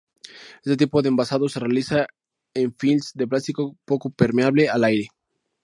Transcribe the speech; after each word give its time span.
Este 0.65 0.77
tipo 0.77 1.03
de 1.03 1.09
envasado 1.09 1.47
se 1.47 1.59
realiza 1.59 2.07
en 2.55 2.73
films 2.75 3.11
de 3.13 3.27
plástico 3.27 3.77
poco 3.85 4.09
permeable 4.09 4.67
al 4.67 4.83
aire. 4.85 5.09